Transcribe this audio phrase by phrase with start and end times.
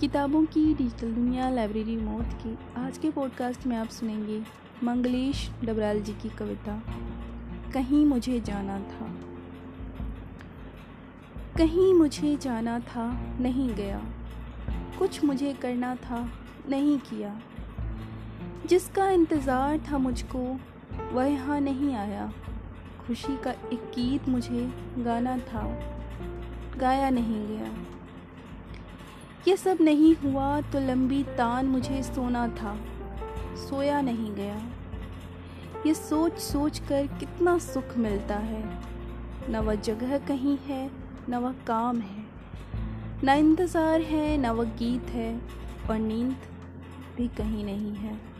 [0.00, 4.42] किताबों की डिजिटल दुनिया लाइब्रेरी मौत की। आज के पॉडकास्ट में आप सुनेंगे
[4.84, 6.82] मंगलेश डबराल जी की कविता,
[7.74, 9.10] कहीं मुझे जाना था।
[11.56, 14.00] कहीं मुझे जाना था, नहीं गया।
[14.98, 16.32] कुछ मुझे करना था,
[16.68, 17.40] नहीं किया।
[18.66, 20.56] जिसका इंतज़ार था मुझको,
[21.12, 22.32] वह यहाँ नहीं आया।
[23.06, 25.68] खुशी का एक गीत मुझे गाना था,
[26.76, 27.97] गाया नहीं गया।
[29.46, 32.76] ये सब नहीं हुआ तो लंबी तान मुझे सोना था।
[33.68, 34.56] सोया नहीं गया।
[35.86, 38.62] ये सोच सोच कर कितना सुख मिलता है।
[39.50, 40.90] न वह जगह कहीं है,
[41.28, 42.24] न वह काम है।
[43.24, 45.40] न इंतज़ार है, न वह गीत है,
[45.90, 46.36] और नींद
[47.16, 48.37] भी कहीं नहीं है।